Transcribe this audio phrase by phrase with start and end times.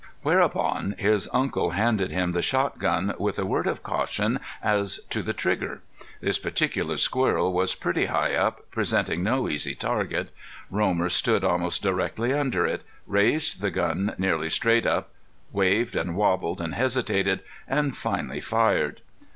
[0.23, 5.31] Whereupon his uncle handed him the shotgun, with a word of caution as to the
[5.31, 5.83] trigger.
[6.21, 10.29] This particular squirrel was pretty high up, presenting no easy target.
[10.71, 15.11] Romer stood almost directly under it, raised the gun nearly straight up,
[15.51, 19.01] waved and wobbled and hesitated, and finally fired.